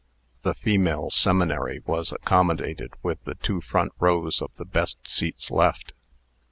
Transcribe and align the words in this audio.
The 0.41 0.55
female 0.55 1.11
seminary 1.11 1.83
was 1.85 2.11
accommodated 2.11 2.93
with 3.03 3.23
the 3.23 3.35
two 3.35 3.61
front 3.61 3.91
rows 3.99 4.41
of 4.41 4.49
the 4.55 4.65
best 4.65 5.07
seats 5.07 5.51
left. 5.51 5.93